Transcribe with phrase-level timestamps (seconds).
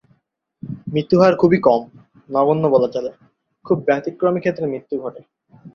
[0.93, 1.81] মৃত্যুহার খুবই কম,
[2.29, 3.11] নগণ্য বলা চলে,
[3.65, 5.21] খুব ব্যতিক্রমী ক্ষেত্রে মৃত্যু ঘটে।